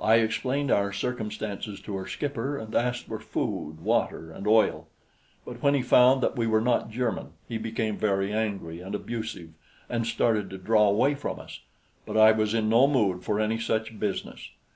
[0.00, 4.88] I explained our circumstances to her skipper and asked for food, water and oil;
[5.46, 9.50] but when he found that we were not German, he became very angry and abusive
[9.88, 11.60] and started to draw away from us;
[12.06, 14.50] but I was in no mood for any such business.